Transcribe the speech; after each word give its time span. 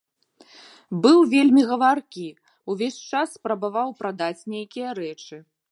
Быў 1.03 1.17
вельмі 1.33 1.61
гаваркі, 1.73 2.25
увесь 2.75 2.99
час 3.09 3.27
спрабаваў 3.37 3.89
прадаць 4.03 4.39
нейкія 4.57 4.89
рэчы. 5.03 5.37